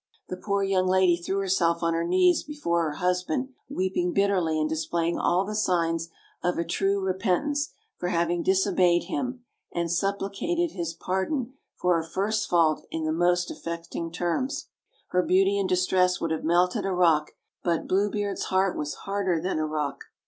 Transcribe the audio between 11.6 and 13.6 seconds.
for her first fault in the most